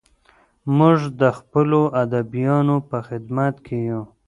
موږ 0.77 0.99
د 1.21 1.23
خپلو 1.37 1.81
ادیبانو 2.01 2.75
په 2.89 2.97
خدمت 3.07 3.55
کې 3.65 3.77
یو. 3.89 4.01